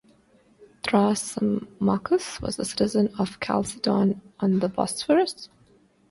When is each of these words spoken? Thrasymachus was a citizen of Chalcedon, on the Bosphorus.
Thrasymachus 0.81 2.41
was 2.41 2.57
a 2.57 2.65
citizen 2.65 3.13
of 3.19 3.39
Chalcedon, 3.39 4.19
on 4.39 4.57
the 4.57 4.67
Bosphorus. 4.67 5.47